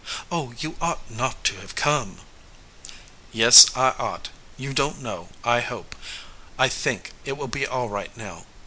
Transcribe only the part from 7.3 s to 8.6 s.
will be all right now.